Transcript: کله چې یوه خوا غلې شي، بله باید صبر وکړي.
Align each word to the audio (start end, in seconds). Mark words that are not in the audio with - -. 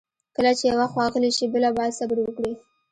کله 0.35 0.51
چې 0.57 0.63
یوه 0.71 0.85
خوا 0.91 1.05
غلې 1.13 1.31
شي، 1.37 1.45
بله 1.53 1.69
باید 1.77 1.97
صبر 1.99 2.17
وکړي. 2.21 2.53